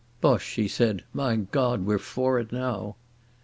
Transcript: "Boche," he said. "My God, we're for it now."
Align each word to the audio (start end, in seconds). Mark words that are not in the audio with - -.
"Boche," 0.19 0.55
he 0.55 0.67
said. 0.67 1.03
"My 1.13 1.35
God, 1.35 1.85
we're 1.85 1.99
for 1.99 2.39
it 2.39 2.51
now." 2.51 2.95